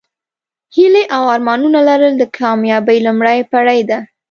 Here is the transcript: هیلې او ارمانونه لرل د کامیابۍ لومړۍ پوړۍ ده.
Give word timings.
هیلې 0.75 1.03
او 1.15 1.23
ارمانونه 1.33 1.79
لرل 1.89 2.13
د 2.17 2.23
کامیابۍ 2.39 2.97
لومړۍ 3.05 3.39
پوړۍ 3.49 3.81
ده. 3.89 3.99